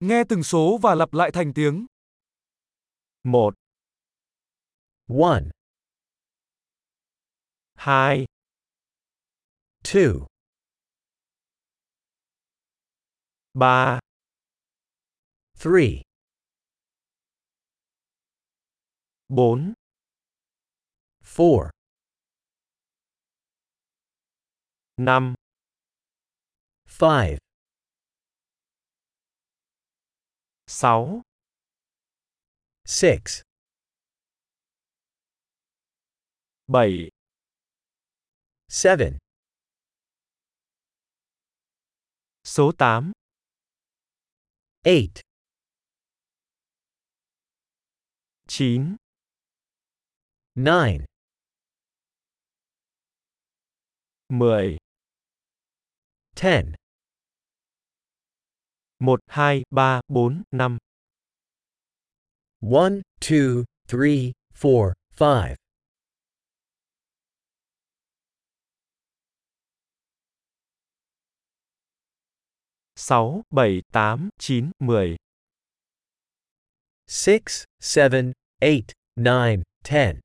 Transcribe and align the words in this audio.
Nghe 0.00 0.24
từng 0.28 0.42
số 0.42 0.78
và 0.82 0.94
lặp 0.94 1.12
lại 1.12 1.30
thành 1.32 1.52
tiếng. 1.54 1.86
1, 3.24 3.54
1, 5.06 5.38
2, 7.74 8.24
2, 9.84 10.14
3, 13.54 14.00
3, 15.64 15.70
4, 19.28 19.72
4, 21.36 21.70
5, 24.96 25.34
5, 27.00 27.49
6, 30.70 31.22
6, 32.84 33.42
7, 36.68 37.10
7, 38.68 39.18
số 42.44 42.72
8, 42.78 43.12
8, 44.84 45.22
9, 48.46 48.96
9, 50.54 51.06
10, 54.28 54.78
10, 56.36 56.79
1, 59.00 59.16
2, 59.22 59.24
3, 59.48 60.72
4, 60.92 61.34
5, 61.40 61.96
1, 62.60 63.02
2, 63.20 63.64
3, 63.88 64.32
4, 64.52 64.94
5, 65.12 65.56
6, 66.00 68.14
7, 72.94 73.42
8, 73.42 73.82
9, 73.96 74.82
10, 75.02 75.90
6, 77.08 77.64
7, 77.80 78.32
8, 78.60 78.92
9, 79.16 79.62
10, 79.82 80.20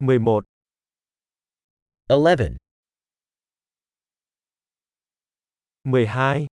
11, 0.00 0.44
11, 2.10 2.56
12, 5.84 6.46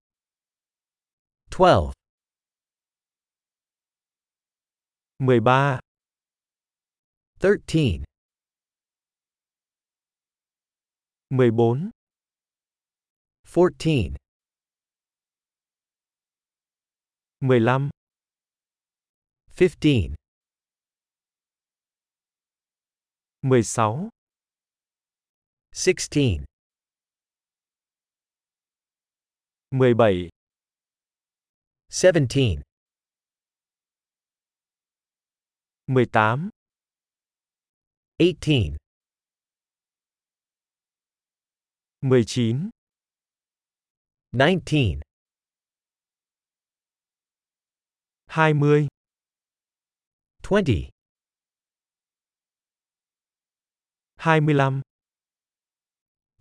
12, 1.50 1.94
13, 5.17 5.80
13, 7.39 8.03
14, 11.31 11.92
14, 13.45 14.16
15, 17.42 17.92
15, 19.50 20.16
16, 23.44 24.09
16, 25.78 26.45
17, 29.73 30.30
17, 31.90 32.62
18, 35.90 36.50
18, 38.19 38.78
19, 42.02 42.72
19, 44.31 45.02
20, 48.30 48.88
20, 50.41 50.90
25, 54.18 54.81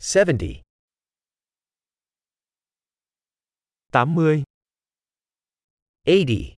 70, 0.00 0.62
80, 3.92 4.44
80, 6.06 6.56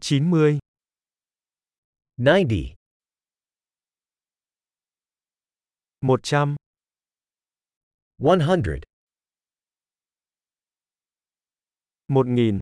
90, 0.00 0.58
90, 2.18 2.74
100, 6.02 6.56
100, 8.18 8.82
1000, 12.08 12.60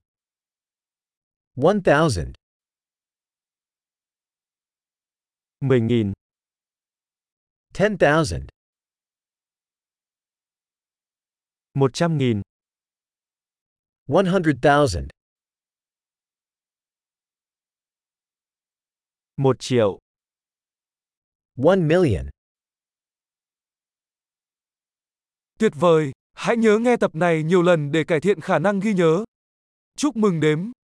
1000, 1.56 2.34
10000, 5.62 6.12
10,000, 7.78 8.46
100.000, 11.74 12.42
100,000, 14.06 15.08
1 19.36 19.56
triệu, 19.58 19.98
1 21.56 21.78
million. 21.78 22.30
Tuyệt 25.58 25.72
vời! 25.74 26.12
Hãy 26.32 26.56
nhớ 26.56 26.78
nghe 26.78 26.96
tập 26.96 27.14
này 27.14 27.42
nhiều 27.42 27.62
lần 27.62 27.92
để 27.92 28.04
cải 28.04 28.20
thiện 28.20 28.40
khả 28.40 28.58
năng 28.58 28.80
ghi 28.80 28.94
nhớ. 28.94 29.24
Chúc 29.96 30.16
mừng 30.16 30.40
đếm! 30.40 30.75